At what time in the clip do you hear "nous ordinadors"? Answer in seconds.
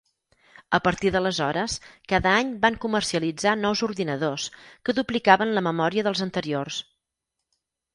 3.61-4.49